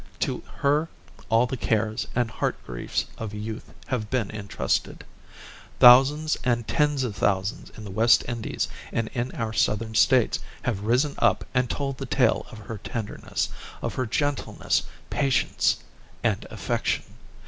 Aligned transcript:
To 0.21 0.41
her 0.61 0.89
all 1.29 1.45
the 1.45 1.55
cares 1.55 2.07
and 2.15 2.31
heart 2.31 2.55
griefs 2.65 3.05
of 3.19 3.35
youth 3.35 3.71
have 3.85 4.09
been 4.09 4.31
intrusted. 4.31 5.05
Thousands 5.79 6.35
and 6.43 6.67
tens 6.67 7.03
of 7.03 7.15
thousands 7.15 7.69
in 7.77 7.83
the 7.83 7.91
West 7.91 8.23
Indies 8.27 8.67
and 8.91 9.09
in 9.09 9.31
our 9.35 9.53
Southern 9.53 9.93
States 9.93 10.39
have 10.63 10.85
risen 10.85 11.13
up 11.19 11.45
and 11.53 11.69
told 11.69 11.99
the 11.99 12.07
tale 12.07 12.47
of 12.49 12.57
her 12.57 12.79
tenderness, 12.79 13.49
of 13.83 13.93
her 13.93 14.07
gentleness, 14.07 14.81
patience, 15.11 15.83
and 16.23 16.47
affection. 16.49 17.03